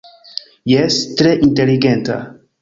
Jes, 0.71 0.97
tre 1.19 1.35
inteligenta! 1.49 2.17